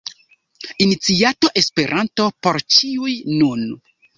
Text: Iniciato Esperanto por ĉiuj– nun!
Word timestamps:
Iniciato 0.85 1.51
Esperanto 1.63 2.27
por 2.47 2.61
ĉiuj– 2.79 3.15
nun! 3.43 3.67